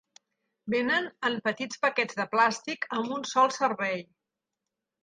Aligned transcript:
Vénen 0.73 1.05
en 1.29 1.37
petits 1.49 1.83
paquets 1.85 2.17
de 2.23 2.27
plàstic 2.35 2.89
amb 3.01 3.17
un 3.21 3.31
sol 3.35 3.57
servei. 3.61 4.05